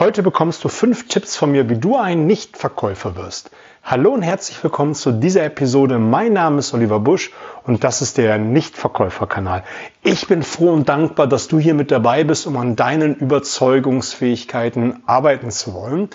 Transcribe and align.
Heute 0.00 0.22
bekommst 0.22 0.64
du 0.64 0.70
fünf 0.70 1.08
Tipps 1.08 1.36
von 1.36 1.52
mir, 1.52 1.68
wie 1.68 1.76
du 1.76 1.94
ein 1.94 2.26
Nichtverkäufer 2.26 3.16
wirst. 3.16 3.50
Hallo 3.84 4.14
und 4.14 4.22
herzlich 4.22 4.64
willkommen 4.64 4.94
zu 4.94 5.12
dieser 5.12 5.44
Episode. 5.44 5.98
Mein 5.98 6.32
Name 6.32 6.60
ist 6.60 6.72
Oliver 6.72 7.00
Busch 7.00 7.32
und 7.64 7.84
das 7.84 8.00
ist 8.00 8.16
der 8.16 8.38
Nichtverkäuferkanal. 8.38 9.62
Ich 10.02 10.26
bin 10.26 10.42
froh 10.42 10.70
und 10.72 10.88
dankbar, 10.88 11.26
dass 11.26 11.48
du 11.48 11.58
hier 11.58 11.74
mit 11.74 11.90
dabei 11.90 12.24
bist, 12.24 12.46
um 12.46 12.56
an 12.56 12.76
deinen 12.76 13.14
Überzeugungsfähigkeiten 13.14 15.02
arbeiten 15.04 15.50
zu 15.50 15.74
wollen. 15.74 16.08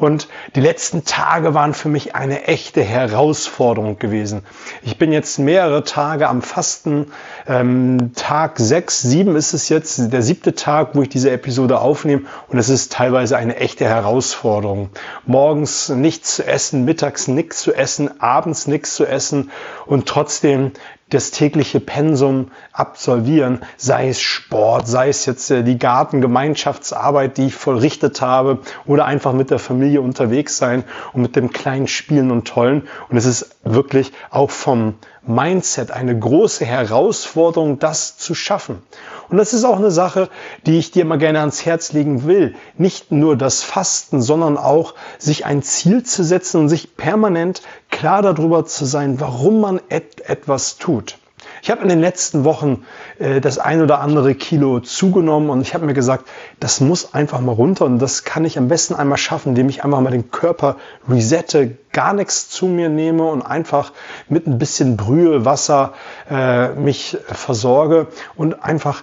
Und 0.00 0.28
die 0.56 0.60
letzten 0.60 1.04
Tage 1.04 1.52
waren 1.52 1.74
für 1.74 1.90
mich 1.90 2.14
eine 2.14 2.44
echte 2.44 2.82
Herausforderung 2.82 3.98
gewesen. 3.98 4.46
Ich 4.82 4.96
bin 4.96 5.12
jetzt 5.12 5.38
mehrere 5.38 5.84
Tage 5.84 6.26
am 6.26 6.40
Fasten. 6.40 7.12
Ähm, 7.46 8.12
Tag 8.16 8.58
sechs, 8.58 9.02
sieben 9.02 9.36
ist 9.36 9.52
es 9.52 9.68
jetzt, 9.68 10.10
der 10.10 10.22
siebte 10.22 10.54
Tag, 10.54 10.94
wo 10.94 11.02
ich 11.02 11.10
diese 11.10 11.30
Episode 11.30 11.80
aufnehme. 11.80 12.22
Und 12.48 12.58
es 12.58 12.70
ist 12.70 12.92
teilweise 12.92 13.36
eine 13.36 13.56
echte 13.56 13.84
Herausforderung. 13.84 14.88
Morgens 15.26 15.90
nichts 15.90 16.36
zu 16.36 16.46
essen, 16.46 16.86
mittags 16.86 17.28
nichts 17.28 17.60
zu 17.60 17.74
essen, 17.74 18.22
abends 18.22 18.66
nichts 18.66 18.94
zu 18.94 19.04
essen 19.04 19.50
und 19.84 20.06
trotzdem 20.06 20.72
das 21.10 21.30
tägliche 21.30 21.80
Pensum 21.80 22.50
absolvieren, 22.72 23.60
sei 23.76 24.08
es 24.08 24.20
Sport, 24.20 24.88
sei 24.88 25.08
es 25.08 25.26
jetzt 25.26 25.50
äh, 25.50 25.62
die 25.62 25.78
Gartengemeinschaftsarbeit, 25.78 27.36
die 27.36 27.46
ich 27.46 27.54
vollrichtet 27.54 28.20
habe 28.20 28.58
oder 28.86 29.04
einfach 29.04 29.32
mit 29.32 29.50
der 29.50 29.58
Familie 29.58 30.00
unterwegs 30.00 30.56
sein 30.56 30.84
und 31.12 31.22
mit 31.22 31.36
dem 31.36 31.52
kleinen 31.52 31.88
Spielen 31.88 32.30
und 32.30 32.46
Tollen. 32.46 32.88
Und 33.08 33.16
es 33.16 33.26
ist 33.26 33.56
wirklich 33.64 34.12
auch 34.30 34.50
vom 34.50 34.94
Mindset 35.22 35.90
eine 35.90 36.18
große 36.18 36.64
Herausforderung, 36.64 37.78
das 37.78 38.16
zu 38.16 38.34
schaffen. 38.34 38.82
Und 39.28 39.36
das 39.36 39.52
ist 39.52 39.64
auch 39.64 39.76
eine 39.76 39.90
Sache, 39.90 40.28
die 40.66 40.78
ich 40.78 40.90
dir 40.90 41.04
mal 41.04 41.18
gerne 41.18 41.40
ans 41.40 41.64
Herz 41.64 41.92
legen 41.92 42.26
will. 42.26 42.56
Nicht 42.76 43.12
nur 43.12 43.36
das 43.36 43.62
Fasten, 43.62 44.22
sondern 44.22 44.56
auch 44.56 44.94
sich 45.18 45.46
ein 45.46 45.62
Ziel 45.62 46.02
zu 46.02 46.24
setzen 46.24 46.60
und 46.60 46.68
sich 46.68 46.96
permanent 46.96 47.62
klar 48.00 48.22
darüber 48.22 48.64
zu 48.64 48.86
sein, 48.86 49.20
warum 49.20 49.60
man 49.60 49.78
et 49.90 50.22
etwas 50.26 50.78
tut. 50.78 51.18
Ich 51.60 51.70
habe 51.70 51.82
in 51.82 51.90
den 51.90 52.00
letzten 52.00 52.44
Wochen 52.44 52.86
äh, 53.18 53.42
das 53.42 53.58
ein 53.58 53.82
oder 53.82 54.00
andere 54.00 54.34
Kilo 54.34 54.80
zugenommen 54.80 55.50
und 55.50 55.60
ich 55.60 55.74
habe 55.74 55.84
mir 55.84 55.92
gesagt, 55.92 56.24
das 56.60 56.80
muss 56.80 57.12
einfach 57.12 57.40
mal 57.40 57.52
runter 57.52 57.84
und 57.84 57.98
das 57.98 58.24
kann 58.24 58.46
ich 58.46 58.56
am 58.56 58.68
besten 58.68 58.94
einmal 58.94 59.18
schaffen, 59.18 59.50
indem 59.50 59.68
ich 59.68 59.84
einfach 59.84 60.00
mal 60.00 60.12
den 60.12 60.30
Körper 60.30 60.76
resette, 61.10 61.76
gar 61.92 62.14
nichts 62.14 62.48
zu 62.48 62.64
mir 62.64 62.88
nehme 62.88 63.24
und 63.24 63.42
einfach 63.42 63.92
mit 64.30 64.46
ein 64.46 64.56
bisschen 64.56 64.96
Brühe, 64.96 65.44
Wasser 65.44 65.92
äh, 66.30 66.70
mich 66.70 67.18
versorge 67.26 68.06
und 68.34 68.64
einfach 68.64 69.02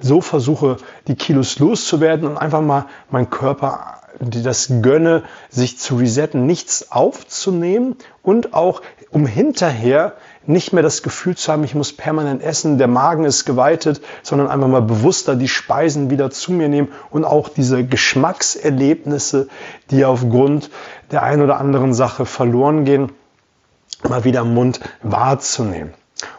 so 0.00 0.20
versuche, 0.20 0.76
die 1.08 1.16
Kilos 1.16 1.58
loszuwerden 1.58 2.28
und 2.28 2.36
einfach 2.36 2.60
mal 2.60 2.86
meinen 3.10 3.28
Körper 3.28 3.96
die 4.20 4.42
das 4.42 4.70
gönne, 4.82 5.24
sich 5.48 5.78
zu 5.78 5.96
resetten, 5.96 6.46
nichts 6.46 6.90
aufzunehmen 6.90 7.96
und 8.22 8.54
auch 8.54 8.82
um 9.10 9.26
hinterher 9.26 10.14
nicht 10.46 10.72
mehr 10.72 10.82
das 10.82 11.02
Gefühl 11.02 11.36
zu 11.36 11.52
haben, 11.52 11.64
ich 11.64 11.74
muss 11.74 11.92
permanent 11.92 12.42
essen, 12.42 12.78
der 12.78 12.88
Magen 12.88 13.24
ist 13.24 13.44
geweitet, 13.44 14.00
sondern 14.22 14.48
einfach 14.48 14.68
mal 14.68 14.82
bewusster 14.82 15.36
die 15.36 15.48
Speisen 15.48 16.10
wieder 16.10 16.30
zu 16.30 16.52
mir 16.52 16.68
nehmen 16.68 16.88
und 17.10 17.24
auch 17.24 17.48
diese 17.48 17.84
Geschmackserlebnisse, 17.84 19.48
die 19.90 20.04
aufgrund 20.04 20.70
der 21.10 21.22
ein 21.22 21.42
oder 21.42 21.58
anderen 21.58 21.94
Sache 21.94 22.26
verloren 22.26 22.84
gehen, 22.84 23.12
mal 24.08 24.24
wieder 24.24 24.42
im 24.42 24.54
Mund 24.54 24.80
wahrzunehmen. 25.02 25.94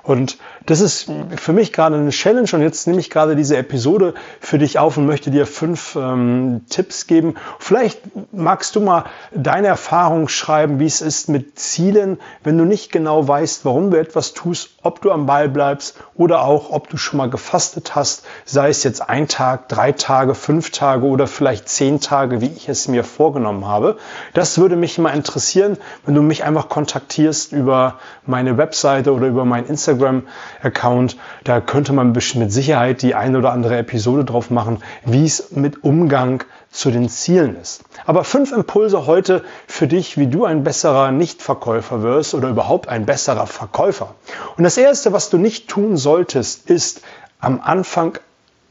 Und 0.08 0.38
das 0.66 0.80
ist 0.80 1.11
für 1.36 1.52
mich 1.52 1.73
gerade 1.73 1.97
eine 1.97 2.11
Challenge 2.11 2.47
und 2.53 2.61
jetzt 2.61 2.88
nehme 2.88 3.02
ich 3.02 3.09
gerade 3.09 3.36
diese 3.36 3.58
Episode 3.58 4.13
für 4.39 4.58
dich 4.58 4.80
auf 4.80 4.95
und 4.95 5.05
möchte 5.05 5.31
dir 5.31 5.45
fünf 5.45 5.97
ähm, 5.97 6.61
Tipps 6.69 7.08
geben. 7.08 7.36
Vielleicht 7.59 8.00
magst 8.31 8.78
du 8.78 8.80
mal 8.80 9.03
deine 9.35 9.67
Erfahrung 9.67 10.30
schreiben, 10.30 10.80
wie 10.80 10.85
es 10.85 11.02
ist 11.02 11.28
mit 11.28 11.59
Zielen, 11.59 12.19
wenn 12.41 12.58
du 12.58 12.63
nicht 12.63 12.89
genau 12.89 13.28
weißt, 13.28 13.66
warum 13.66 13.91
du 13.91 14.00
etwas 14.00 14.33
tust, 14.33 14.69
ob 14.81 15.01
du 15.01 15.12
am 15.12 15.25
Ball 15.25 15.50
bleibst 15.50 15.97
oder 16.16 16.44
auch, 16.44 16.72
ob 16.72 16.90
du 16.90 16.96
schon 16.96 17.17
mal 17.17 17.29
gefastet 17.29 17.96
hast, 17.96 18.23
sei 18.46 18.69
es 18.69 18.84
jetzt 18.84 19.09
ein 19.09 19.28
Tag, 19.28 19.67
drei 19.67 19.91
Tage, 19.91 20.35
fünf 20.35 20.72
Tage 20.72 21.06
oder 21.06 21.28
vielleicht 21.28 21.67
zehn 21.67 22.00
Tage, 22.00 22.40
wie 22.40 22.47
ich 22.56 22.69
es 22.69 22.88
mir 22.88 23.03
vorgenommen 23.03 23.67
habe. 23.67 23.97
Das 24.34 24.57
würde 24.57 24.78
mich 24.78 24.97
mal 25.00 25.13
interessieren, 25.13 25.78
wenn 26.06 26.16
du 26.16 26.22
mich 26.22 26.46
einfach 26.46 26.69
kontaktierst 26.69 27.51
über 27.51 27.96
meine 28.25 28.57
Webseite 28.57 29.12
oder 29.12 29.28
über 29.28 29.44
mein 29.44 29.66
Instagram-Account. 29.97 31.18
Da 31.44 31.62
könnte 31.62 31.94
man 31.94 32.12
mit 32.12 32.52
Sicherheit 32.52 33.02
die 33.02 33.16
eine 33.16 33.38
oder 33.38 33.52
andere 33.52 33.78
Episode 33.78 34.25
drauf 34.25 34.50
machen, 34.50 34.80
wie 35.06 35.25
es 35.25 35.52
mit 35.52 35.84
Umgang 35.84 36.44
zu 36.72 36.91
den 36.91 37.09
Zielen 37.09 37.59
ist. 37.59 37.84
Aber 38.06 38.24
fünf 38.24 38.52
Impulse 38.52 39.08
heute 39.08 39.44
für 39.68 39.88
dich, 39.88 40.18
wie 40.18 40.28
du 40.28 40.46
ein 40.46 40.63
besserer 40.63 41.12
Nichtverkäufer 41.12 42.03
wirst 42.03 42.34
oder 42.34 42.50
überhaupt 42.50 42.88
ein 42.88 43.06
besserer 43.06 43.47
Verkäufer. 43.47 44.16
Und 44.58 44.63
das 44.63 44.78
erste, 44.78 45.13
was 45.13 45.30
du 45.30 45.38
nicht 45.38 45.68
tun 45.68 45.97
solltest, 45.97 46.69
ist 46.69 47.02
am 47.40 47.62
Anfang 47.64 48.18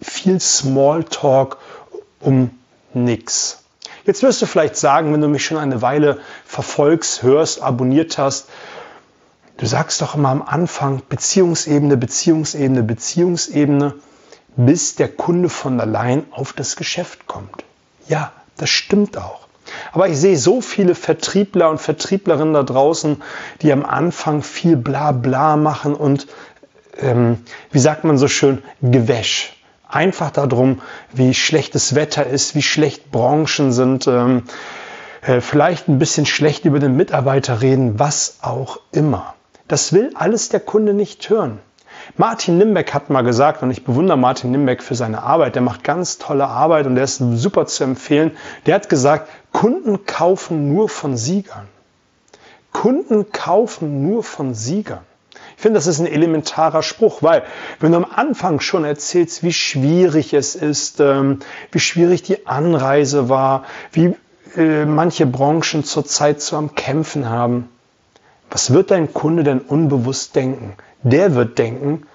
viel 0.00 0.41
Smalltalk 0.41 1.56
um 2.20 2.50
nichts. 2.93 3.62
Jetzt 4.04 4.22
wirst 4.22 4.41
du 4.41 4.47
vielleicht 4.47 4.76
sagen, 4.76 5.12
wenn 5.12 5.20
du 5.20 5.28
mich 5.28 5.44
schon 5.44 5.58
eine 5.58 5.82
Weile 5.82 6.20
verfolgst, 6.44 7.22
hörst, 7.22 7.60
abonniert 7.60 8.19
hast, 8.19 8.48
Du 9.59 9.65
sagst 9.65 10.03
doch 10.03 10.15
immer 10.15 10.28
am 10.28 10.43
Anfang 10.43 11.00
Beziehungsebene, 11.09 11.97
Beziehungsebene, 11.97 12.83
Beziehungsebene, 12.83 13.94
bis 14.56 14.97
der 14.97 15.09
Kunde 15.09 15.49
von 15.49 15.81
allein 15.81 16.25
auf 16.31 16.53
das 16.53 16.77
Geschäft 16.77 17.27
kommt. 17.27 17.65
Ja, 18.06 18.33
das 18.59 18.69
stimmt 18.69 19.17
auch. 19.17 19.47
Aber 19.93 20.09
ich 20.09 20.19
sehe 20.19 20.37
so 20.37 20.61
viele 20.61 20.94
Vertriebler 20.94 21.71
und 21.71 21.81
Vertrieblerinnen 21.81 22.53
da 22.53 22.62
draußen, 22.62 23.22
die 23.62 23.72
am 23.72 23.84
Anfang 23.84 24.43
viel 24.43 24.77
Blabla 24.77 25.56
machen 25.56 25.94
und, 25.94 26.27
ähm, 26.99 27.38
wie 27.73 27.78
sagt 27.78 28.05
man 28.05 28.19
so 28.19 28.28
schön, 28.28 28.62
Gewäsch. 28.83 29.55
Einfach 29.88 30.31
darum, 30.31 30.83
wie 31.12 31.33
schlechtes 31.33 31.94
Wetter 31.94 32.27
ist, 32.27 32.55
wie 32.55 32.62
schlecht 32.62 33.11
Branchen 33.11 33.73
sind, 33.73 34.06
ähm, 34.06 34.43
äh, 35.23 35.41
vielleicht 35.41 35.88
ein 35.88 35.99
bisschen 35.99 36.27
schlecht 36.27 36.67
über 36.67 36.78
den 36.78 36.97
Mitarbeiter 36.97 37.62
reden, 37.62 37.99
was 37.99 38.38
auch 38.43 38.81
immer. 38.93 39.35
Das 39.69 39.93
will 39.93 40.12
alles 40.15 40.49
der 40.49 40.60
Kunde 40.60 40.94
nicht 40.94 41.28
hören. 41.28 41.59
Martin 42.16 42.59
Nimbeck 42.59 42.94
hat 42.94 43.10
mal 43.10 43.22
gesagt, 43.22 43.62
und 43.62 43.71
ich 43.71 43.84
bewundere 43.84 44.16
Martin 44.16 44.53
Nimbeck 44.53 44.82
für 44.82 44.94
seine 44.94 45.22
Arbeit, 45.22 45.54
der 45.54 45.62
macht 45.62 45.82
ganz 45.82 46.19
tolle 46.19 46.47
Arbeit 46.47 46.87
und 46.87 46.94
der 46.94 47.04
ist 47.04 47.19
super 47.19 47.66
zu 47.66 47.84
empfehlen. 47.84 48.37
Der 48.66 48.76
hat 48.76 48.88
gesagt, 48.88 49.28
Kunden 49.53 50.06
kaufen 50.06 50.72
nur 50.72 50.88
von 50.88 51.16
Siegern. 51.16 51.66
Kunden 52.72 53.32
kaufen 53.32 54.06
nur 54.09 54.22
von 54.22 54.55
Siegern. 54.55 55.00
Ich 55.56 55.62
finde, 55.62 55.78
das 55.78 55.87
ist 55.87 55.99
ein 55.99 56.06
elementarer 56.06 56.82
Spruch, 56.82 57.22
weil 57.22 57.43
wenn 57.81 57.93
du 57.93 57.99
am 57.99 58.05
Anfang 58.05 58.60
schon 58.60 58.84
erzählst, 58.84 59.43
wie 59.43 59.55
schwierig 59.55 60.34
es 60.34 60.55
ist, 60.55 61.00
ähm, 61.00 61.41
wie 61.72 61.81
schwierig 61.81 62.22
die 62.22 62.47
Anreise 62.47 63.31
war, 63.31 63.65
wie 63.93 64.15
äh, 64.56 64.84
manche 64.84 65.25
Branchen 65.25 65.82
zurzeit 65.82 66.43
so 66.43 66.56
am 66.56 66.75
Kämpfen 66.75 67.28
haben, 67.28 67.71
was 68.56 68.72
wird 68.72 68.91
dein 68.91 69.12
Kunde 69.12 69.44
denn 69.44 69.61
unbewusst 69.61 70.34
denken? 70.34 70.77
Der 71.03 71.34
wird 71.34 71.59
denken, 71.59 72.06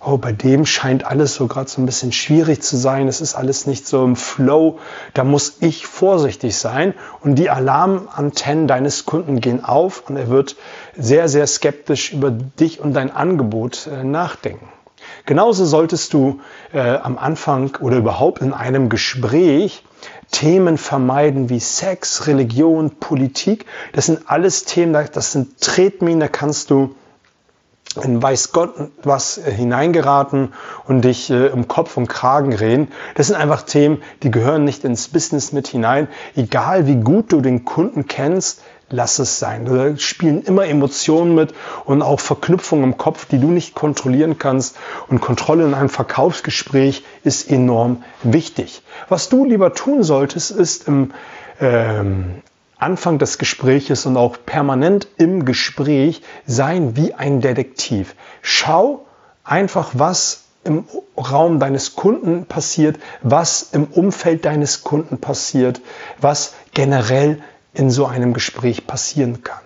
oh, 0.00 0.16
bei 0.16 0.30
dem 0.30 0.64
scheint 0.64 1.04
alles 1.04 1.34
so 1.34 1.48
gerade 1.48 1.68
so 1.68 1.82
ein 1.82 1.86
bisschen 1.86 2.12
schwierig 2.12 2.62
zu 2.62 2.76
sein, 2.76 3.08
es 3.08 3.20
ist 3.20 3.34
alles 3.34 3.66
nicht 3.66 3.84
so 3.84 4.04
im 4.04 4.14
Flow, 4.14 4.78
da 5.12 5.24
muss 5.24 5.56
ich 5.58 5.86
vorsichtig 5.86 6.56
sein 6.56 6.94
und 7.20 7.34
die 7.34 7.50
Alarmantennen 7.50 8.68
deines 8.68 9.06
Kunden 9.06 9.40
gehen 9.40 9.64
auf 9.64 10.08
und 10.08 10.16
er 10.16 10.28
wird 10.28 10.54
sehr, 10.96 11.28
sehr 11.28 11.48
skeptisch 11.48 12.12
über 12.12 12.30
dich 12.30 12.78
und 12.78 12.92
dein 12.92 13.10
Angebot 13.10 13.88
äh, 13.88 14.04
nachdenken. 14.04 14.68
Genauso 15.26 15.64
solltest 15.64 16.12
du 16.12 16.40
äh, 16.72 16.80
am 16.80 17.18
Anfang 17.18 17.76
oder 17.80 17.96
überhaupt 17.96 18.42
in 18.42 18.52
einem 18.52 18.88
Gespräch 18.88 19.84
Themen 20.30 20.76
vermeiden 20.76 21.48
wie 21.48 21.60
Sex, 21.60 22.26
Religion, 22.26 22.90
Politik. 23.00 23.64
Das 23.92 24.06
sind 24.06 24.30
alles 24.30 24.64
Themen, 24.64 24.92
das 25.12 25.32
sind 25.32 25.60
Tretminen, 25.60 26.20
da 26.20 26.28
kannst 26.28 26.70
du 26.70 26.94
in 28.02 28.22
weiß 28.22 28.52
Gott 28.52 28.74
was 29.02 29.38
äh, 29.38 29.50
hineingeraten 29.50 30.52
und 30.86 31.02
dich 31.02 31.30
äh, 31.30 31.48
um 31.48 31.68
Kopf 31.68 31.96
und 31.96 32.06
Kragen 32.06 32.52
reden. 32.52 32.88
Das 33.14 33.28
sind 33.28 33.36
einfach 33.36 33.62
Themen, 33.62 34.02
die 34.22 34.30
gehören 34.30 34.64
nicht 34.64 34.84
ins 34.84 35.08
Business 35.08 35.52
mit 35.52 35.68
hinein. 35.68 36.08
Egal 36.36 36.86
wie 36.86 36.96
gut 36.96 37.32
du 37.32 37.40
den 37.40 37.64
Kunden 37.64 38.06
kennst, 38.06 38.62
lass 38.90 39.18
es 39.18 39.38
sein. 39.38 39.64
Da 39.64 39.96
spielen 39.96 40.42
immer 40.42 40.66
Emotionen 40.66 41.34
mit 41.34 41.54
und 41.84 42.02
auch 42.02 42.20
Verknüpfungen 42.20 42.84
im 42.84 42.96
Kopf, 42.98 43.26
die 43.26 43.38
du 43.38 43.48
nicht 43.48 43.74
kontrollieren 43.74 44.38
kannst. 44.38 44.76
Und 45.08 45.20
Kontrolle 45.20 45.64
in 45.64 45.74
einem 45.74 45.88
Verkaufsgespräch 45.88 47.04
ist 47.24 47.50
enorm 47.50 48.02
wichtig. 48.22 48.82
Was 49.08 49.28
du 49.28 49.44
lieber 49.44 49.74
tun 49.74 50.02
solltest, 50.02 50.50
ist 50.50 50.88
im 50.88 51.12
ähm, 51.60 52.42
Anfang 52.78 53.18
des 53.18 53.38
Gespräches 53.38 54.06
und 54.06 54.16
auch 54.16 54.36
permanent 54.46 55.08
im 55.16 55.44
Gespräch 55.44 56.22
sein 56.46 56.96
wie 56.96 57.14
ein 57.14 57.40
Detektiv. 57.40 58.14
Schau 58.40 59.04
einfach, 59.42 59.90
was 59.94 60.44
im 60.64 60.84
Raum 61.16 61.60
deines 61.60 61.96
Kunden 61.96 62.46
passiert, 62.46 62.98
was 63.22 63.70
im 63.72 63.84
Umfeld 63.84 64.44
deines 64.44 64.82
Kunden 64.82 65.18
passiert, 65.18 65.80
was 66.20 66.54
generell 66.74 67.42
in 67.78 67.90
so 67.90 68.06
einem 68.06 68.32
Gespräch 68.34 68.86
passieren 68.86 69.42
kann. 69.42 69.60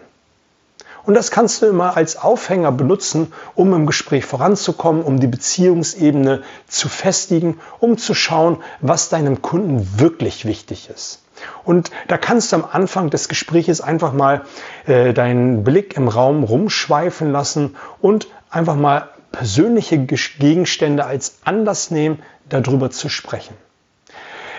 Und 1.05 1.15
das 1.15 1.33
kannst 1.33 1.63
du 1.63 1.67
immer 1.67 1.97
als 1.97 2.17
Aufhänger 2.17 2.71
benutzen, 2.71 3.33
um 3.57 3.75
im 3.75 3.87
Gespräch 3.87 4.25
voranzukommen, 4.25 5.03
um 5.03 5.19
die 5.19 5.27
Beziehungsebene 5.27 6.43
zu 6.69 6.89
festigen, 6.89 7.59
um 7.81 7.99
zu 7.99 8.15
schauen, 8.15 8.59
was 8.81 9.09
deinem 9.09 9.43
Kunden 9.43 9.99
wirklich 9.99 10.45
wichtig 10.45 10.89
ist. 10.95 11.21
Und 11.65 11.91
da 12.07 12.19
kannst 12.19 12.53
du 12.53 12.57
am 12.57 12.65
Anfang 12.71 13.11
des 13.11 13.29
Gespräches 13.29 13.81
einfach 13.81 14.13
mal 14.13 14.43
äh, 14.87 15.13
deinen 15.13 15.65
Blick 15.65 15.97
im 15.97 16.07
Raum 16.07 16.45
rumschweifen 16.45 17.33
lassen 17.33 17.75
und 18.01 18.29
einfach 18.49 18.77
mal 18.77 19.09
persönliche 19.33 19.99
Gegenstände 19.99 21.05
als 21.05 21.39
Anlass 21.45 21.91
nehmen, 21.91 22.23
darüber 22.49 22.91
zu 22.91 23.09
sprechen. 23.09 23.57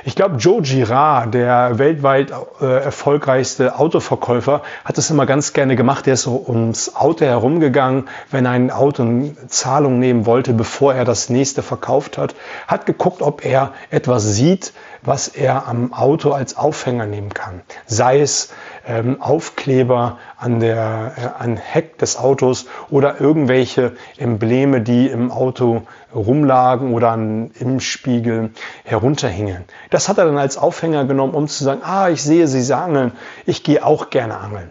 Ich 0.05 0.15
glaube, 0.15 0.35
Joe 0.35 0.61
Girard, 0.61 1.33
der 1.33 1.79
weltweit 1.79 2.33
äh, 2.59 2.65
erfolgreichste 2.65 3.79
Autoverkäufer, 3.79 4.61
hat 4.83 4.97
das 4.97 5.09
immer 5.09 5.25
ganz 5.25 5.53
gerne 5.53 5.77
gemacht. 5.77 6.07
Er 6.07 6.15
ist 6.15 6.23
so 6.23 6.43
ums 6.45 6.93
Auto 6.93 7.23
herumgegangen, 7.23 8.09
wenn 8.29 8.45
ein 8.45 8.69
Auto 8.69 9.03
eine 9.03 9.33
Zahlung 9.47 9.99
nehmen 9.99 10.25
wollte, 10.25 10.53
bevor 10.53 10.93
er 10.93 11.05
das 11.05 11.29
nächste 11.29 11.63
verkauft 11.63 12.17
hat. 12.17 12.35
Hat 12.67 12.85
geguckt, 12.85 13.21
ob 13.21 13.45
er 13.45 13.71
etwas 13.91 14.35
sieht, 14.35 14.73
was 15.05 15.27
er 15.27 15.67
am 15.67 15.93
Auto 15.93 16.31
als 16.31 16.55
Aufhänger 16.55 17.05
nehmen 17.05 17.33
kann. 17.33 17.61
Sei 17.85 18.21
es 18.21 18.53
ähm, 18.87 19.21
Aufkleber 19.21 20.17
an 20.37 20.59
der 20.59 21.13
äh, 21.17 21.41
an 21.41 21.57
Heck 21.57 21.97
des 21.97 22.17
Autos 22.17 22.65
oder 22.89 23.19
irgendwelche 23.19 23.93
Embleme, 24.17 24.81
die 24.81 25.07
im 25.07 25.31
Auto 25.31 25.83
rumlagen 26.13 26.93
oder 26.93 27.11
an, 27.11 27.51
im 27.59 27.79
Spiegel 27.79 28.51
herunterhingen. 28.83 29.65
Das 29.89 30.09
hat 30.09 30.17
er 30.17 30.25
dann 30.25 30.37
als 30.37 30.57
Aufhänger 30.57 31.05
genommen, 31.05 31.33
um 31.33 31.47
zu 31.47 31.63
sagen, 31.63 31.81
ah, 31.83 32.09
ich 32.09 32.23
sehe, 32.23 32.47
Sie 32.47 32.73
angeln, 32.73 33.11
ich 33.45 33.63
gehe 33.63 33.85
auch 33.85 34.09
gerne 34.09 34.37
angeln. 34.37 34.69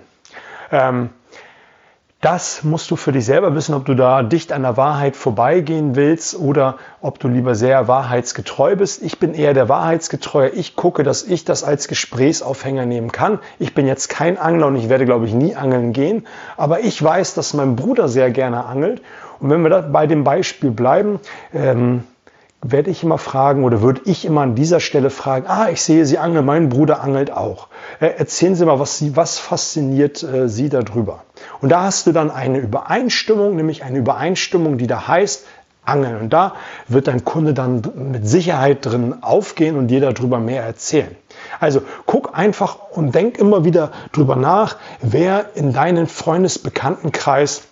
Ähm, 0.70 1.10
das 2.22 2.62
musst 2.62 2.88
du 2.92 2.94
für 2.96 3.10
dich 3.10 3.24
selber 3.24 3.52
wissen, 3.56 3.74
ob 3.74 3.84
du 3.84 3.94
da 3.94 4.22
dicht 4.22 4.52
an 4.52 4.62
der 4.62 4.76
Wahrheit 4.76 5.16
vorbeigehen 5.16 5.96
willst 5.96 6.38
oder 6.38 6.76
ob 7.00 7.18
du 7.18 7.26
lieber 7.26 7.56
sehr 7.56 7.88
wahrheitsgetreu 7.88 8.76
bist. 8.76 9.02
Ich 9.02 9.18
bin 9.18 9.34
eher 9.34 9.54
der 9.54 9.68
Wahrheitsgetreue. 9.68 10.50
Ich 10.50 10.76
gucke, 10.76 11.02
dass 11.02 11.24
ich 11.24 11.44
das 11.44 11.64
als 11.64 11.88
Gesprächsaufhänger 11.88 12.86
nehmen 12.86 13.10
kann. 13.10 13.40
Ich 13.58 13.74
bin 13.74 13.88
jetzt 13.88 14.08
kein 14.08 14.38
Angler 14.38 14.68
und 14.68 14.76
ich 14.76 14.88
werde, 14.88 15.04
glaube 15.04 15.26
ich, 15.26 15.34
nie 15.34 15.56
angeln 15.56 15.92
gehen. 15.92 16.24
Aber 16.56 16.78
ich 16.78 17.02
weiß, 17.02 17.34
dass 17.34 17.54
mein 17.54 17.74
Bruder 17.74 18.06
sehr 18.06 18.30
gerne 18.30 18.66
angelt. 18.66 19.02
Und 19.40 19.50
wenn 19.50 19.62
wir 19.62 19.70
da 19.70 19.80
bei 19.80 20.06
dem 20.06 20.22
Beispiel 20.22 20.70
bleiben, 20.70 21.18
ähm, 21.52 22.04
werde 22.62 22.90
ich 22.90 23.02
immer 23.02 23.18
fragen 23.18 23.64
oder 23.64 23.82
würde 23.82 24.02
ich 24.04 24.24
immer 24.24 24.42
an 24.42 24.54
dieser 24.54 24.78
Stelle 24.78 25.10
fragen, 25.10 25.46
ah, 25.48 25.68
ich 25.70 25.82
sehe 25.82 26.06
Sie 26.06 26.18
angeln, 26.18 26.46
mein 26.46 26.68
Bruder 26.68 27.02
angelt 27.02 27.32
auch. 27.32 27.66
Äh, 28.00 28.06
erzählen 28.16 28.54
Sie 28.54 28.64
mal, 28.64 28.78
was, 28.78 28.98
Sie, 28.98 29.16
was 29.16 29.38
fasziniert 29.38 30.22
äh, 30.22 30.48
Sie 30.48 30.68
darüber? 30.68 31.24
Und 31.60 31.70
da 31.70 31.82
hast 31.82 32.06
du 32.06 32.12
dann 32.12 32.30
eine 32.30 32.58
Übereinstimmung, 32.58 33.56
nämlich 33.56 33.82
eine 33.82 33.98
Übereinstimmung, 33.98 34.78
die 34.78 34.86
da 34.86 35.08
heißt, 35.08 35.44
Angeln. 35.84 36.20
Und 36.20 36.32
da 36.32 36.54
wird 36.86 37.08
dein 37.08 37.24
Kunde 37.24 37.54
dann 37.54 37.82
mit 38.12 38.26
Sicherheit 38.26 38.86
drin 38.86 39.16
aufgehen 39.22 39.76
und 39.76 39.88
dir 39.88 40.00
darüber 40.00 40.38
mehr 40.38 40.62
erzählen. 40.62 41.16
Also 41.58 41.82
guck 42.06 42.38
einfach 42.38 42.78
und 42.92 43.14
denk 43.16 43.36
immer 43.36 43.64
wieder 43.64 43.90
drüber 44.12 44.36
nach, 44.36 44.76
wer 45.00 45.46
in 45.56 45.72
deinen 45.72 46.06
Freundesbekanntenkreis 46.06 47.62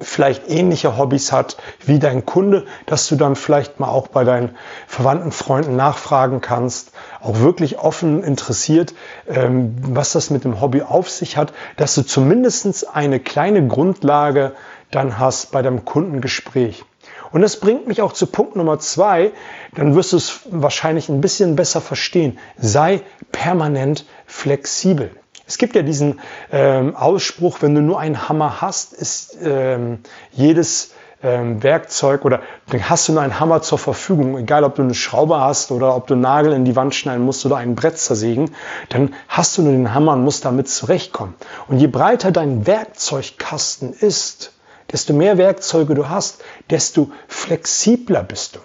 vielleicht 0.00 0.48
ähnliche 0.48 0.96
Hobbys 0.96 1.32
hat 1.32 1.56
wie 1.84 1.98
dein 1.98 2.24
Kunde, 2.24 2.66
dass 2.86 3.08
du 3.08 3.16
dann 3.16 3.36
vielleicht 3.36 3.78
mal 3.80 3.88
auch 3.88 4.08
bei 4.08 4.24
deinen 4.24 4.56
Verwandten, 4.86 5.32
Freunden 5.32 5.76
nachfragen 5.76 6.40
kannst, 6.40 6.92
auch 7.20 7.40
wirklich 7.40 7.78
offen 7.78 8.22
interessiert, 8.22 8.94
ähm, 9.28 9.76
was 9.82 10.12
das 10.12 10.30
mit 10.30 10.44
dem 10.44 10.60
Hobby 10.60 10.82
auf 10.82 11.10
sich 11.10 11.36
hat, 11.36 11.52
dass 11.76 11.94
du 11.94 12.02
zumindest 12.02 12.94
eine 12.94 13.20
kleine 13.20 13.66
Grundlage 13.66 14.52
dann 14.90 15.18
hast 15.18 15.52
bei 15.52 15.62
deinem 15.62 15.84
Kundengespräch. 15.84 16.84
Und 17.32 17.42
das 17.42 17.60
bringt 17.60 17.86
mich 17.86 18.02
auch 18.02 18.12
zu 18.12 18.26
Punkt 18.26 18.56
Nummer 18.56 18.78
zwei, 18.78 19.32
dann 19.74 19.94
wirst 19.94 20.12
du 20.12 20.16
es 20.16 20.40
wahrscheinlich 20.50 21.08
ein 21.08 21.20
bisschen 21.20 21.56
besser 21.56 21.80
verstehen. 21.80 22.38
Sei 22.56 23.02
permanent 23.32 24.06
flexibel. 24.26 25.10
Es 25.46 25.58
gibt 25.58 25.76
ja 25.76 25.82
diesen 25.82 26.20
ähm, 26.50 26.96
Ausspruch, 26.96 27.58
wenn 27.62 27.74
du 27.74 27.80
nur 27.80 28.00
einen 28.00 28.28
Hammer 28.28 28.60
hast, 28.60 28.92
ist 28.92 29.38
ähm, 29.42 30.00
jedes 30.32 30.90
ähm, 31.22 31.62
Werkzeug 31.62 32.24
oder 32.24 32.40
hast 32.82 33.08
du 33.08 33.12
nur 33.12 33.22
einen 33.22 33.38
Hammer 33.38 33.62
zur 33.62 33.78
Verfügung, 33.78 34.36
egal 34.38 34.64
ob 34.64 34.74
du 34.74 34.82
eine 34.82 34.94
Schraube 34.94 35.40
hast 35.40 35.70
oder 35.70 35.94
ob 35.94 36.08
du 36.08 36.14
einen 36.14 36.22
Nagel 36.22 36.52
in 36.52 36.64
die 36.64 36.76
Wand 36.76 36.94
schneiden 36.94 37.24
musst 37.24 37.46
oder 37.46 37.56
ein 37.56 37.74
Brett 37.74 37.96
zersägen, 37.96 38.50
dann 38.88 39.14
hast 39.28 39.56
du 39.56 39.62
nur 39.62 39.72
den 39.72 39.94
Hammer 39.94 40.14
und 40.14 40.24
musst 40.24 40.44
damit 40.44 40.68
zurechtkommen. 40.68 41.34
Und 41.68 41.78
je 41.78 41.86
breiter 41.86 42.32
dein 42.32 42.66
Werkzeugkasten 42.66 43.92
ist, 43.92 44.52
desto 44.90 45.12
mehr 45.14 45.38
Werkzeuge 45.38 45.94
du 45.94 46.08
hast, 46.08 46.42
desto 46.70 47.10
flexibler 47.28 48.22
bist 48.22 48.56
du. 48.56 48.60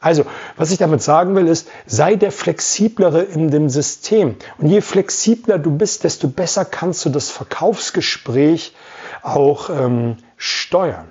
Also, 0.00 0.24
was 0.56 0.70
ich 0.70 0.78
damit 0.78 1.02
sagen 1.02 1.34
will, 1.36 1.46
ist, 1.46 1.68
sei 1.86 2.16
der 2.16 2.32
Flexiblere 2.32 3.22
in 3.22 3.50
dem 3.50 3.68
System. 3.68 4.36
Und 4.56 4.68
je 4.68 4.80
flexibler 4.80 5.58
du 5.58 5.70
bist, 5.70 6.04
desto 6.04 6.28
besser 6.28 6.64
kannst 6.64 7.04
du 7.04 7.10
das 7.10 7.30
Verkaufsgespräch 7.30 8.74
auch 9.22 9.68
ähm, 9.68 10.16
steuern. 10.38 11.08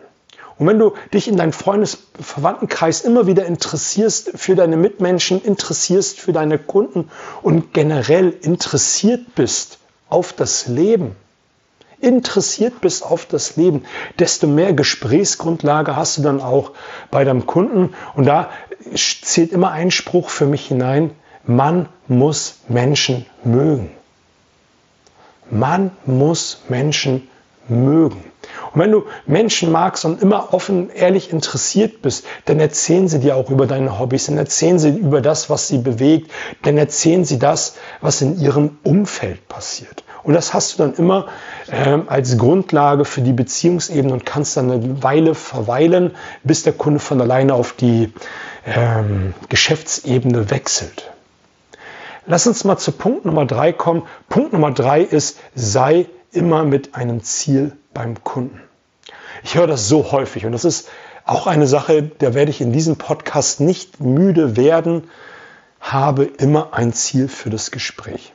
Und 0.57 0.67
wenn 0.67 0.79
du 0.79 0.93
dich 1.13 1.27
in 1.27 1.37
deinem 1.37 1.53
Freundesverwandtenkreis 1.53 3.01
immer 3.01 3.27
wieder 3.27 3.45
interessierst 3.45 4.31
für 4.35 4.55
deine 4.55 4.75
Mitmenschen, 4.75 5.41
interessierst 5.41 6.19
für 6.19 6.33
deine 6.33 6.57
Kunden 6.57 7.09
und 7.41 7.73
generell 7.73 8.33
interessiert 8.41 9.35
bist 9.35 9.77
auf 10.09 10.33
das 10.33 10.67
Leben, 10.67 11.15
interessiert 12.01 12.81
bist 12.81 13.03
auf 13.03 13.25
das 13.25 13.55
Leben, 13.55 13.83
desto 14.17 14.47
mehr 14.47 14.73
Gesprächsgrundlage 14.73 15.95
hast 15.95 16.17
du 16.17 16.21
dann 16.21 16.41
auch 16.41 16.71
bei 17.11 17.23
deinem 17.23 17.45
Kunden. 17.45 17.93
Und 18.15 18.25
da 18.25 18.49
zählt 18.95 19.51
immer 19.51 19.71
ein 19.71 19.91
Spruch 19.91 20.29
für 20.29 20.45
mich 20.45 20.67
hinein, 20.67 21.11
man 21.45 21.89
muss 22.07 22.59
Menschen 22.67 23.25
mögen. 23.43 23.91
Man 25.49 25.91
muss 26.05 26.61
Menschen 26.69 27.27
mögen. 27.67 28.23
Und 28.73 28.81
wenn 28.81 28.91
du 28.91 29.05
Menschen 29.25 29.71
magst 29.71 30.05
und 30.05 30.21
immer 30.21 30.53
offen, 30.53 30.89
ehrlich 30.91 31.31
interessiert 31.31 32.01
bist, 32.01 32.25
dann 32.45 32.59
erzählen 32.59 33.07
sie 33.07 33.19
dir 33.19 33.35
auch 33.35 33.49
über 33.49 33.65
deine 33.65 33.99
Hobbys, 33.99 34.27
dann 34.27 34.37
erzählen 34.37 34.79
sie 34.79 34.89
über 34.89 35.21
das, 35.21 35.49
was 35.49 35.67
sie 35.67 35.79
bewegt, 35.79 36.31
dann 36.61 36.77
erzählen 36.77 37.25
sie 37.25 37.39
das, 37.39 37.75
was 38.01 38.21
in 38.21 38.39
ihrem 38.39 38.77
Umfeld 38.83 39.47
passiert. 39.47 40.03
Und 40.23 40.33
das 40.33 40.53
hast 40.53 40.73
du 40.73 40.83
dann 40.83 40.93
immer 40.95 41.27
ähm, 41.71 42.03
als 42.07 42.37
Grundlage 42.37 43.05
für 43.05 43.21
die 43.21 43.33
Beziehungsebene 43.33 44.13
und 44.13 44.25
kannst 44.25 44.57
dann 44.57 44.71
eine 44.71 45.03
Weile 45.03 45.35
verweilen, 45.35 46.15
bis 46.43 46.63
der 46.63 46.73
Kunde 46.73 46.99
von 46.99 47.21
alleine 47.21 47.53
auf 47.53 47.73
die 47.73 48.13
ähm, 48.65 49.33
Geschäftsebene 49.47 50.49
wechselt. 50.51 51.11
Lass 52.25 52.45
uns 52.45 52.63
mal 52.63 52.77
zu 52.77 52.91
Punkt 52.91 53.25
Nummer 53.25 53.45
drei 53.45 53.73
kommen. 53.73 54.03
Punkt 54.27 54.53
Nummer 54.53 54.71
drei 54.71 55.01
ist, 55.01 55.39
sei 55.55 56.05
immer 56.31 56.63
mit 56.63 56.95
einem 56.95 57.23
Ziel 57.23 57.75
beim 57.93 58.23
Kunden. 58.23 58.61
Ich 59.43 59.55
höre 59.55 59.67
das 59.67 59.87
so 59.87 60.11
häufig 60.11 60.45
und 60.45 60.51
das 60.51 60.65
ist 60.65 60.89
auch 61.25 61.47
eine 61.47 61.67
Sache, 61.67 62.03
der 62.03 62.33
werde 62.33 62.51
ich 62.51 62.61
in 62.61 62.71
diesem 62.71 62.97
Podcast 62.97 63.61
nicht 63.61 63.99
müde 63.99 64.57
werden, 64.57 65.09
habe 65.79 66.25
immer 66.25 66.73
ein 66.73 66.91
Ziel 66.93 67.27
für 67.27 67.49
das 67.49 67.71
Gespräch. 67.71 68.33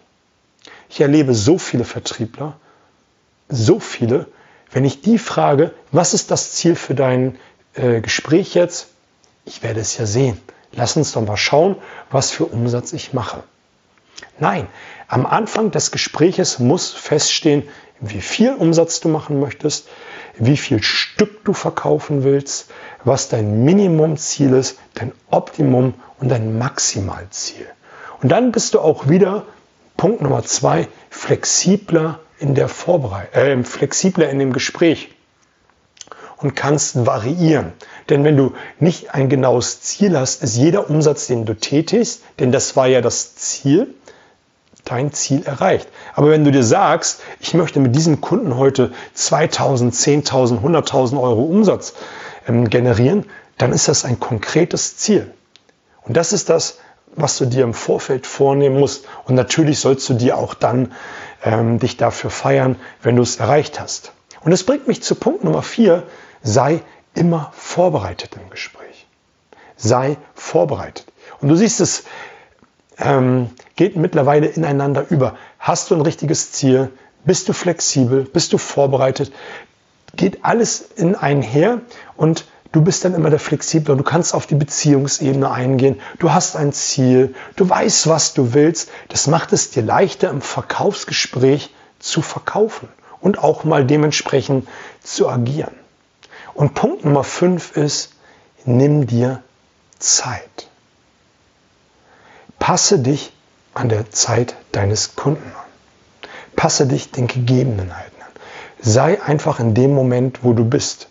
Ich 0.89 1.01
erlebe 1.01 1.35
so 1.35 1.59
viele 1.59 1.85
Vertriebler, 1.85 2.57
so 3.49 3.81
viele, 3.81 4.27
wenn 4.71 4.85
ich 4.85 5.01
die 5.01 5.19
frage, 5.19 5.73
was 5.93 6.15
ist 6.15 6.31
das 6.31 6.53
Ziel 6.53 6.77
für 6.77 6.95
dein 6.95 7.39
äh, 7.75 8.01
Gespräch 8.01 8.55
jetzt? 8.55 8.89
Ich 9.45 9.63
werde 9.63 9.81
es 9.81 9.97
ja 9.99 10.07
sehen. 10.07 10.41
Lass 10.73 10.97
uns 10.97 11.13
doch 11.13 11.23
mal 11.23 11.37
schauen, 11.37 11.77
was 12.11 12.31
für 12.31 12.47
Umsatz 12.47 12.93
ich 12.93 13.13
mache. 13.13 13.43
Nein, 14.39 14.67
am 15.07 15.27
Anfang 15.27 15.71
des 15.71 15.91
Gespräches 15.91 16.59
muss 16.59 16.91
feststehen, 16.91 17.63
wie 18.01 18.21
viel 18.21 18.55
Umsatz 18.55 19.01
du 19.01 19.09
machen 19.09 19.39
möchtest, 19.39 19.89
wie 20.37 20.57
viel 20.57 20.83
Stück 20.83 21.45
du 21.45 21.53
verkaufen 21.53 22.25
willst, 22.25 22.71
was 23.05 23.29
dein 23.29 23.65
Minimumziel 23.65 24.53
ist, 24.55 24.79
dein 24.95 25.13
Optimum 25.31 25.95
und 26.19 26.29
dein 26.29 26.59
Maximalziel. 26.59 27.67
Und 28.23 28.31
dann 28.31 28.51
bist 28.51 28.75
du 28.75 28.81
auch 28.81 29.09
wieder, 29.09 29.45
Punkt 29.97 30.23
Nummer 30.23 30.43
zwei, 30.43 30.89
flexibler 31.11 32.21
in 32.39 32.55
der 32.55 32.69
Vorbereitung, 32.69 33.43
äh, 33.43 33.65
flexibler 33.65 34.29
in 34.29 34.39
dem 34.39 34.53
Gespräch 34.53 35.15
und 36.37 36.55
kannst 36.55 37.07
variieren. 37.07 37.73
Denn 38.09 38.25
wenn 38.25 38.37
du 38.37 38.53
nicht 38.79 39.15
ein 39.15 39.29
genaues 39.29 39.81
Ziel 39.81 40.19
hast, 40.19 40.43
ist 40.43 40.57
jeder 40.57 40.91
Umsatz, 40.91 41.27
den 41.27 41.47
du 41.47 41.55
tätigst, 41.55 42.23
denn 42.39 42.53
das 42.53 42.77
war 42.77 42.87
ja 42.87 43.01
das 43.01 43.37
Ziel, 43.37 43.95
dein 44.85 45.13
Ziel 45.13 45.45
erreicht. 45.45 45.89
Aber 46.15 46.31
wenn 46.31 46.45
du 46.45 46.51
dir 46.51 46.65
sagst, 46.65 47.21
ich 47.41 47.55
möchte 47.55 47.81
mit 47.81 47.97
diesem 47.97 48.21
Kunden 48.21 48.57
heute 48.57 48.93
2000, 49.15 49.95
10.000, 49.95 50.61
100.000 50.61 51.21
Euro 51.21 51.45
Umsatz 51.45 51.95
ähm, 52.47 52.69
generieren, 52.69 53.25
dann 53.57 53.73
ist 53.73 53.89
das 53.89 54.05
ein 54.05 54.21
konkretes 54.21 54.97
Ziel. 54.99 55.33
Und 56.03 56.17
das 56.17 56.33
ist 56.33 56.51
das, 56.51 56.79
was 57.17 57.39
du 57.39 57.47
dir 57.47 57.65
im 57.65 57.75
Vorfeld 57.75 58.27
vornehmen 58.27 58.79
musst. 58.79 59.07
Und 59.25 59.35
natürlich 59.35 59.81
sollst 59.81 60.09
du 60.09 60.15
dir 60.15 60.37
auch 60.39 60.55
dann 60.55 60.93
ähm, 61.43 61.79
dich 61.79 61.97
dafür 61.97 62.31
feiern, 62.31 62.77
wenn 63.03 63.17
du 63.17 63.23
es 63.23 63.37
erreicht 63.37 63.81
hast. 63.81 64.13
Und 64.43 64.53
es 64.53 64.65
bringt 64.65 64.89
mich 64.89 65.03
zu 65.03 65.15
Punkt 65.15 65.45
Nummer 65.45 65.63
vier. 65.63 66.05
Sei 66.43 66.83
immer 67.15 67.53
vorbereitet 67.57 68.31
im 68.41 68.51
Gespräch. 68.51 69.07
Sei 69.77 70.17
vorbereitet. 70.35 71.07
Und 71.41 71.49
du 71.49 71.57
siehst, 71.57 71.81
es 71.81 72.05
ähm, 72.99 73.51
geht 73.77 73.97
mittlerweile 73.97 74.47
ineinander 74.47 75.07
über. 75.09 75.37
Hast 75.59 75.91
du 75.91 75.95
ein 75.95 76.01
richtiges 76.01 76.53
Ziel? 76.53 76.91
Bist 77.25 77.49
du 77.49 77.53
flexibel? 77.53 78.25
Bist 78.25 78.53
du 78.53 78.59
vorbereitet? 78.59 79.33
Geht 80.17 80.45
alles 80.45 80.81
in 80.97 81.15
einher 81.15 81.81
und 82.17 82.45
du 82.75 82.83
bist 82.83 83.05
dann 83.05 83.15
immer 83.15 83.31
der 83.31 83.39
Flexible. 83.39 83.97
Du 83.97 84.03
kannst 84.03 84.35
auf 84.35 84.47
die 84.47 84.57
Beziehungsebene 84.57 85.51
eingehen. 85.51 86.01
Du 86.19 86.33
hast 86.33 86.57
ein 86.57 86.73
Ziel. 86.73 87.35
Du 87.55 87.69
weißt, 87.69 88.09
was 88.09 88.35
du 88.35 88.53
willst. 88.53 88.91
Das 89.09 89.29
macht 89.29 89.53
es 89.53 89.71
dir 89.71 89.83
leichter 89.83 90.29
im 90.31 90.43
Verkaufsgespräch 90.43 91.73
zu 92.01 92.21
verkaufen 92.21 92.89
und 93.21 93.39
auch 93.39 93.63
mal 93.65 93.87
dementsprechend 93.87 94.69
zu 95.03 95.29
agieren. 95.29 95.75
Und 96.53 96.75
Punkt 96.75 97.05
Nummer 97.05 97.23
fünf 97.23 97.77
ist, 97.77 98.13
nimm 98.65 99.07
dir 99.07 99.43
Zeit. 100.01 100.69
Passe 102.59 102.99
dich 102.99 103.33
an 103.73 103.89
der 103.89 104.11
Zeit 104.11 104.57
deines 104.73 105.15
Kunden 105.15 105.47
an. 105.47 106.31
Passe 106.57 106.87
dich 106.87 107.13
den 107.13 107.29
Gegebenheiten 107.29 108.21
an. 108.21 108.33
Sei 108.81 109.23
einfach 109.23 109.61
in 109.61 109.75
dem 109.75 109.95
Moment, 109.95 110.43
wo 110.43 110.53
du 110.55 110.65
bist. 110.65 111.09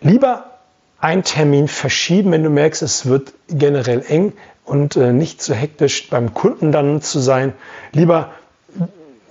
Lieber 0.00 0.57
einen 1.00 1.22
Termin 1.22 1.68
verschieben, 1.68 2.32
wenn 2.32 2.42
du 2.42 2.50
merkst, 2.50 2.82
es 2.82 3.06
wird 3.06 3.32
generell 3.48 4.04
eng 4.06 4.32
und 4.64 4.96
äh, 4.96 5.12
nicht 5.12 5.42
so 5.42 5.54
hektisch 5.54 6.10
beim 6.10 6.34
Kunden 6.34 6.72
dann 6.72 7.00
zu 7.00 7.20
sein. 7.20 7.52
Lieber, 7.92 8.32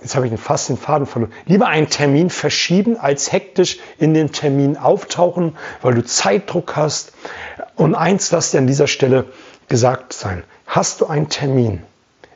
jetzt 0.00 0.16
habe 0.16 0.26
ich 0.26 0.40
fast 0.40 0.68
den 0.68 0.76
Faden 0.76 1.06
verloren, 1.06 1.32
lieber 1.46 1.66
einen 1.66 1.90
Termin 1.90 2.30
verschieben, 2.30 2.96
als 2.98 3.32
hektisch 3.32 3.78
in 3.98 4.14
den 4.14 4.32
Termin 4.32 4.76
auftauchen, 4.76 5.56
weil 5.82 5.94
du 5.94 6.04
Zeitdruck 6.04 6.76
hast. 6.76 7.12
Und 7.76 7.94
eins 7.94 8.30
lass 8.30 8.50
dir 8.50 8.58
an 8.58 8.66
dieser 8.66 8.86
Stelle 8.86 9.26
gesagt 9.68 10.12
sein. 10.12 10.42
Hast 10.66 11.00
du 11.00 11.06
einen 11.06 11.28
Termin, 11.28 11.82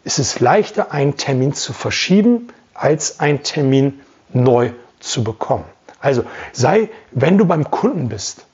ist 0.05 0.19
es 0.19 0.41
leichter, 0.41 0.93
einen 0.93 1.17
Termin 1.17 1.55
zu 1.55 1.73
verschieben, 1.73 2.49
als 2.75 3.21
einen 3.21 3.43
Termin 3.43 4.01
neu 4.33 4.71
zu 5.01 5.25
bekommen. 5.25 5.65
Also 6.01 6.25
sei, 6.53 6.89
wenn 7.11 7.39
du 7.39 7.45
beim 7.45 7.71
Kunden 7.71 8.09
bist, 8.09 8.45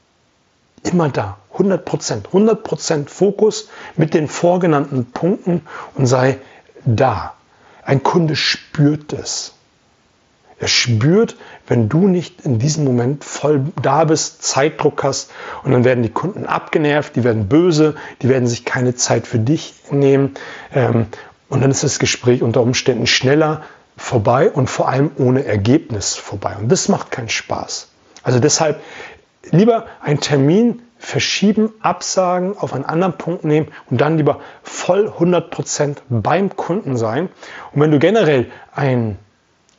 immer 0.84 1.08
da, 1.08 1.38
100 1.52 1.84
Prozent, 1.84 2.26
100 2.28 2.62
Prozent 2.62 3.10
Fokus 3.10 3.68
mit 3.96 4.14
den 4.14 4.28
vorgenannten 4.28 5.06
Punkten 5.06 5.62
und 5.94 6.06
sei 6.06 6.38
da. 6.84 7.34
Ein 7.84 8.02
Kunde 8.02 8.36
spürt 8.36 9.12
es. 9.12 9.54
Er 10.60 10.68
spürt, 10.68 11.36
wenn 11.68 11.88
du 11.88 12.08
nicht 12.08 12.40
in 12.40 12.58
diesem 12.58 12.84
Moment 12.84 13.24
voll 13.24 13.66
da 13.80 14.04
bist, 14.04 14.42
Zeitdruck 14.42 15.04
hast 15.04 15.30
und 15.62 15.70
dann 15.70 15.84
werden 15.84 16.02
die 16.02 16.10
Kunden 16.10 16.46
abgenervt, 16.46 17.14
die 17.14 17.22
werden 17.22 17.48
böse, 17.48 17.94
die 18.22 18.28
werden 18.28 18.48
sich 18.48 18.64
keine 18.64 18.96
Zeit 18.96 19.26
für 19.26 19.38
dich 19.38 19.74
nehmen 19.90 20.34
ähm, 20.74 21.06
und 21.48 21.60
dann 21.62 21.70
ist 21.70 21.84
das 21.84 22.00
Gespräch 22.00 22.42
unter 22.42 22.60
Umständen 22.60 23.06
schneller 23.06 23.62
vorbei 23.96 24.50
und 24.50 24.68
vor 24.68 24.88
allem 24.88 25.12
ohne 25.16 25.44
Ergebnis 25.44 26.16
vorbei 26.16 26.56
und 26.60 26.70
das 26.70 26.88
macht 26.88 27.12
keinen 27.12 27.28
Spaß. 27.28 27.88
Also 28.24 28.40
deshalb 28.40 28.80
lieber 29.52 29.86
einen 30.00 30.20
Termin 30.20 30.82
verschieben, 30.98 31.72
absagen, 31.80 32.56
auf 32.58 32.72
einen 32.72 32.84
anderen 32.84 33.14
Punkt 33.14 33.44
nehmen 33.44 33.68
und 33.88 34.00
dann 34.00 34.16
lieber 34.16 34.40
voll 34.62 35.08
100% 35.08 35.98
beim 36.08 36.56
Kunden 36.56 36.96
sein. 36.96 37.28
Und 37.72 37.80
wenn 37.80 37.90
du 37.90 37.98
generell 37.98 38.46
ein 38.74 39.16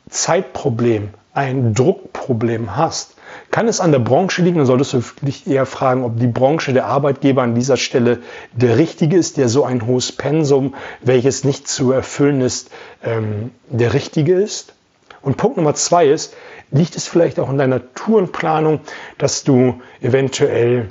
Zeitproblem, 0.08 1.10
ein 1.32 1.74
Druckproblem 1.74 2.76
hast, 2.76 3.14
kann 3.50 3.68
es 3.68 3.80
an 3.80 3.92
der 3.92 4.00
Branche 4.00 4.42
liegen, 4.42 4.58
dann 4.58 4.66
solltest 4.66 4.92
du 4.92 5.02
dich 5.22 5.46
eher 5.46 5.66
fragen, 5.66 6.04
ob 6.04 6.18
die 6.18 6.26
Branche 6.26 6.72
der 6.72 6.86
Arbeitgeber 6.86 7.42
an 7.42 7.54
dieser 7.54 7.76
Stelle 7.76 8.20
der 8.52 8.76
richtige 8.76 9.16
ist, 9.16 9.36
der 9.36 9.48
so 9.48 9.64
ein 9.64 9.86
hohes 9.86 10.12
Pensum, 10.12 10.74
welches 11.00 11.44
nicht 11.44 11.68
zu 11.68 11.92
erfüllen 11.92 12.40
ist, 12.40 12.70
ähm, 13.04 13.52
der 13.68 13.94
richtige 13.94 14.34
ist. 14.34 14.74
Und 15.22 15.36
Punkt 15.36 15.56
Nummer 15.56 15.74
zwei 15.74 16.06
ist, 16.06 16.34
liegt 16.70 16.96
es 16.96 17.06
vielleicht 17.06 17.38
auch 17.38 17.50
in 17.50 17.58
deiner 17.58 17.92
Tourenplanung, 17.94 18.80
dass 19.18 19.44
du 19.44 19.80
eventuell 20.00 20.90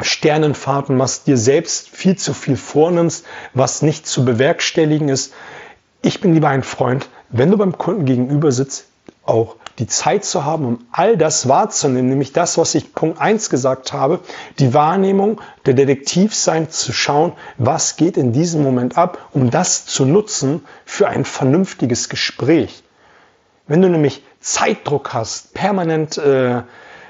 Sternenfahrten 0.00 0.96
machst, 0.96 1.26
dir 1.26 1.36
selbst 1.36 1.88
viel 1.88 2.16
zu 2.16 2.34
viel 2.34 2.56
vornimmst, 2.56 3.24
was 3.54 3.82
nicht 3.82 4.06
zu 4.06 4.24
bewerkstelligen 4.24 5.08
ist. 5.08 5.32
Ich 6.02 6.20
bin 6.20 6.34
lieber 6.34 6.48
ein 6.48 6.62
Freund, 6.62 7.08
wenn 7.30 7.50
du 7.50 7.56
beim 7.56 7.78
Kunden 7.78 8.04
gegenüber 8.04 8.52
sitzt, 8.52 8.86
auch 9.24 9.56
die 9.78 9.86
Zeit 9.86 10.24
zu 10.24 10.44
haben, 10.44 10.66
um 10.66 10.86
all 10.92 11.16
das 11.16 11.48
wahrzunehmen, 11.48 12.10
nämlich 12.10 12.32
das, 12.32 12.58
was 12.58 12.74
ich 12.74 12.94
Punkt 12.94 13.20
1 13.20 13.50
gesagt 13.50 13.92
habe, 13.92 14.20
die 14.58 14.74
Wahrnehmung, 14.74 15.40
der 15.64 15.74
Detektiv 15.74 16.34
sein, 16.34 16.70
zu 16.70 16.92
schauen, 16.92 17.32
was 17.56 17.96
geht 17.96 18.16
in 18.16 18.32
diesem 18.32 18.62
Moment 18.62 18.98
ab, 18.98 19.18
um 19.32 19.50
das 19.50 19.86
zu 19.86 20.04
nutzen 20.04 20.64
für 20.84 21.08
ein 21.08 21.24
vernünftiges 21.24 22.08
Gespräch. 22.08 22.82
Wenn 23.66 23.82
du 23.82 23.88
nämlich 23.88 24.24
Zeitdruck 24.40 25.14
hast, 25.14 25.54
permanent 25.54 26.18
äh, 26.18 26.62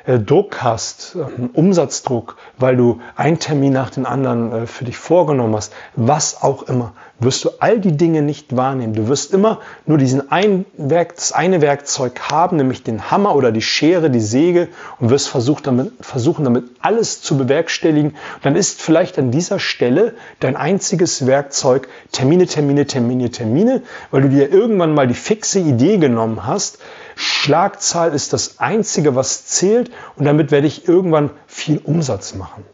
äh, 0.04 0.18
Druck 0.18 0.62
hast, 0.62 1.16
äh, 1.16 1.48
Umsatzdruck, 1.52 2.36
weil 2.58 2.76
du 2.76 3.00
einen 3.16 3.38
Termin 3.38 3.72
nach 3.72 3.90
dem 3.90 4.06
anderen 4.06 4.52
äh, 4.52 4.66
für 4.66 4.84
dich 4.84 4.96
vorgenommen 4.96 5.54
hast, 5.54 5.72
was 5.94 6.42
auch 6.42 6.64
immer, 6.64 6.92
wirst 7.22 7.44
du 7.44 7.50
all 7.58 7.78
die 7.78 7.96
Dinge 7.96 8.22
nicht 8.22 8.56
wahrnehmen. 8.56 8.94
Du 8.94 9.08
wirst 9.08 9.32
immer 9.32 9.60
nur 9.86 9.98
diesen 9.98 10.30
ein 10.30 10.64
Werk, 10.76 11.16
das 11.16 11.32
eine 11.32 11.60
Werkzeug 11.60 12.20
haben, 12.30 12.56
nämlich 12.56 12.82
den 12.82 13.10
Hammer 13.10 13.34
oder 13.34 13.52
die 13.52 13.62
Schere, 13.62 14.10
die 14.10 14.20
Säge 14.20 14.68
und 14.98 15.10
wirst 15.10 15.28
versucht 15.28 15.66
damit, 15.66 15.92
versuchen 16.00 16.44
damit 16.44 16.64
alles 16.80 17.22
zu 17.22 17.36
bewerkstelligen. 17.36 18.14
Dann 18.42 18.56
ist 18.56 18.80
vielleicht 18.80 19.18
an 19.18 19.30
dieser 19.30 19.58
Stelle 19.58 20.14
dein 20.40 20.56
einziges 20.56 21.26
Werkzeug 21.26 21.88
Termine, 22.12 22.46
Termine, 22.46 22.86
Termine, 22.86 23.30
Termine, 23.30 23.82
weil 24.10 24.22
du 24.22 24.28
dir 24.28 24.50
irgendwann 24.50 24.94
mal 24.94 25.06
die 25.06 25.14
fixe 25.14 25.60
Idee 25.60 25.98
genommen 25.98 26.46
hast, 26.46 26.78
Schlagzahl 27.14 28.14
ist 28.14 28.32
das 28.32 28.58
Einzige, 28.58 29.14
was 29.14 29.46
zählt 29.46 29.90
und 30.16 30.24
damit 30.24 30.50
werde 30.50 30.66
ich 30.66 30.88
irgendwann 30.88 31.30
viel 31.46 31.78
Umsatz 31.78 32.34
machen. 32.34 32.64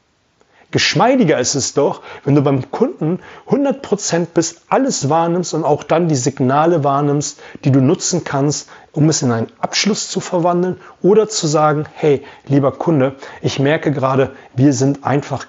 Geschmeidiger 0.70 1.38
ist 1.38 1.54
es 1.54 1.72
doch, 1.72 2.02
wenn 2.24 2.34
du 2.34 2.42
beim 2.42 2.70
Kunden 2.70 3.20
100% 3.48 4.26
bist, 4.34 4.62
alles 4.68 5.08
wahrnimmst 5.08 5.54
und 5.54 5.64
auch 5.64 5.82
dann 5.82 6.08
die 6.08 6.14
Signale 6.14 6.84
wahrnimmst, 6.84 7.40
die 7.64 7.72
du 7.72 7.80
nutzen 7.80 8.22
kannst, 8.24 8.68
um 8.92 9.08
es 9.08 9.22
in 9.22 9.32
einen 9.32 9.50
Abschluss 9.60 10.10
zu 10.10 10.20
verwandeln 10.20 10.76
oder 11.00 11.26
zu 11.26 11.46
sagen, 11.46 11.86
hey, 11.94 12.22
lieber 12.46 12.72
Kunde, 12.72 13.14
ich 13.40 13.58
merke 13.58 13.92
gerade, 13.92 14.32
wir 14.54 14.74
sind 14.74 15.04
einfach 15.04 15.46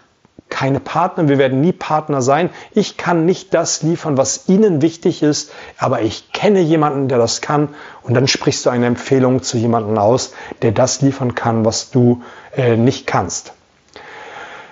keine 0.48 0.80
Partner, 0.80 1.28
wir 1.28 1.38
werden 1.38 1.60
nie 1.60 1.74
Partner 1.74 2.22
sein. 2.22 2.50
Ich 2.74 2.96
kann 2.96 3.26
nicht 3.26 3.54
das 3.54 3.84
liefern, 3.84 4.18
was 4.18 4.48
Ihnen 4.48 4.82
wichtig 4.82 5.22
ist, 5.22 5.52
aber 5.78 6.02
ich 6.02 6.32
kenne 6.32 6.62
jemanden, 6.62 7.10
der 7.10 7.18
das 7.18 7.42
kann 7.42 7.70
und 8.04 8.14
dann 8.14 8.28
sprichst 8.28 8.66
du 8.66 8.70
eine 8.70 8.88
Empfehlung 8.88 9.44
zu 9.44 9.58
jemandem 9.58 9.98
aus, 9.98 10.34
der 10.62 10.72
das 10.72 11.02
liefern 11.02 11.36
kann, 11.36 11.66
was 11.66 11.92
du 11.92 12.24
äh, 12.56 12.78
nicht 12.78 13.06
kannst. 13.06 13.54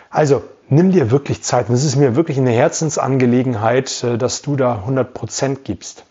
Also 0.10 0.44
nimm 0.70 0.92
dir 0.92 1.12
wirklich 1.12 1.44
Zeit. 1.44 1.70
Und 1.70 1.76
es 1.76 1.84
ist 1.84 1.96
mir 1.96 2.16
wirklich 2.16 2.38
eine 2.38 2.52
Herzensangelegenheit, 2.52 4.04
äh, 4.04 4.18
dass 4.18 4.42
du 4.42 4.56
da 4.56 4.76
100 4.76 5.14
Prozent 5.14 5.64
gibst. 5.64 6.04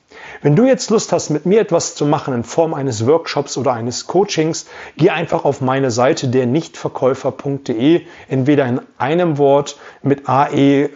Wenn 0.42 0.56
du 0.56 0.64
jetzt 0.64 0.90
Lust 0.90 1.12
hast, 1.12 1.30
mit 1.30 1.46
mir 1.46 1.60
etwas 1.60 1.94
zu 1.94 2.04
machen 2.04 2.34
in 2.34 2.44
Form 2.44 2.74
eines 2.74 3.06
Workshops 3.06 3.56
oder 3.56 3.72
eines 3.72 4.06
Coachings, 4.06 4.66
geh 4.96 5.10
einfach 5.10 5.44
auf 5.44 5.60
meine 5.60 5.90
Seite 5.90 6.28
der 6.28 6.46
nichtverkäufer.de, 6.46 8.02
entweder 8.28 8.66
in 8.66 8.80
einem 8.98 9.38
Wort 9.38 9.78
mit 10.02 10.28
AE 10.28 10.84
äh, 10.84 10.90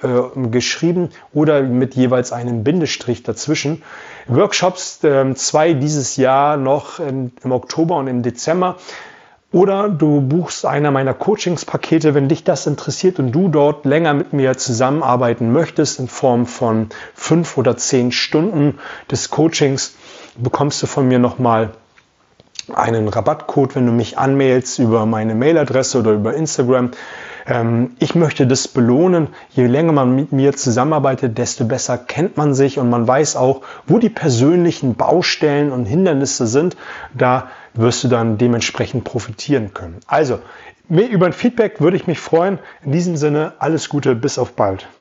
geschrieben 0.50 1.10
oder 1.32 1.62
mit 1.62 1.94
jeweils 1.94 2.32
einem 2.32 2.64
Bindestrich 2.64 3.22
dazwischen. 3.22 3.82
Workshops, 4.26 5.02
äh, 5.04 5.34
zwei 5.34 5.72
dieses 5.72 6.16
Jahr 6.16 6.56
noch 6.56 6.98
im, 7.00 7.32
im 7.42 7.52
Oktober 7.52 7.96
und 7.96 8.08
im 8.08 8.22
Dezember. 8.22 8.76
Oder 9.52 9.88
du 9.88 10.20
buchst 10.20 10.64
einer 10.64 10.92
meiner 10.92 11.12
Coachingspakete, 11.12 12.14
wenn 12.14 12.28
dich 12.28 12.44
das 12.44 12.68
interessiert 12.68 13.18
und 13.18 13.32
du 13.32 13.48
dort 13.48 13.84
länger 13.84 14.14
mit 14.14 14.32
mir 14.32 14.56
zusammenarbeiten 14.56 15.50
möchtest 15.50 15.98
in 15.98 16.06
Form 16.06 16.46
von 16.46 16.90
fünf 17.14 17.56
oder 17.58 17.76
zehn 17.76 18.12
Stunden 18.12 18.78
des 19.10 19.30
Coachings, 19.30 19.96
bekommst 20.36 20.80
du 20.82 20.86
von 20.86 21.08
mir 21.08 21.18
nochmal 21.18 21.70
einen 22.74 23.08
Rabattcode, 23.08 23.76
wenn 23.76 23.86
du 23.86 23.92
mich 23.92 24.18
anmailst 24.18 24.78
über 24.78 25.06
meine 25.06 25.34
Mailadresse 25.34 25.98
oder 25.98 26.12
über 26.12 26.34
Instagram. 26.34 26.90
Ähm, 27.46 27.92
ich 27.98 28.14
möchte 28.14 28.46
das 28.46 28.68
belohnen. 28.68 29.28
Je 29.50 29.66
länger 29.66 29.92
man 29.92 30.14
mit 30.14 30.32
mir 30.32 30.54
zusammenarbeitet, 30.54 31.36
desto 31.38 31.64
besser 31.64 31.98
kennt 31.98 32.36
man 32.36 32.54
sich 32.54 32.78
und 32.78 32.88
man 32.88 33.06
weiß 33.06 33.36
auch, 33.36 33.62
wo 33.86 33.98
die 33.98 34.08
persönlichen 34.08 34.94
Baustellen 34.94 35.72
und 35.72 35.84
Hindernisse 35.84 36.46
sind. 36.46 36.76
Da 37.14 37.48
wirst 37.74 38.04
du 38.04 38.08
dann 38.08 38.38
dementsprechend 38.38 39.04
profitieren 39.04 39.74
können. 39.74 39.96
Also, 40.06 40.38
über 40.88 41.26
ein 41.26 41.32
Feedback 41.32 41.80
würde 41.80 41.96
ich 41.96 42.06
mich 42.06 42.18
freuen. 42.18 42.58
In 42.84 42.92
diesem 42.92 43.16
Sinne, 43.16 43.52
alles 43.58 43.88
Gute, 43.88 44.14
bis 44.14 44.38
auf 44.38 44.52
bald. 44.52 44.88